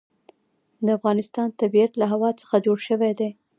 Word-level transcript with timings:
د 0.85 0.87
افغانستان 0.97 1.47
طبیعت 1.61 1.91
له 2.01 2.05
هوا 2.13 2.29
څخه 2.41 2.55
جوړ 2.65 2.77
شوی 2.87 3.11
دی. 3.19 3.29